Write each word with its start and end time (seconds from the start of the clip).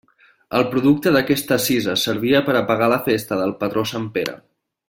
El 0.59 0.63
producte 0.71 1.13
d'aquesta 1.15 1.59
cisa 1.67 1.95
servia 2.05 2.43
per 2.49 2.57
a 2.57 2.65
pagar 2.73 2.91
la 2.97 3.01
festa 3.11 3.41
del 3.45 3.57
patró 3.65 3.89
sant 3.95 4.13
Pere. 4.19 4.39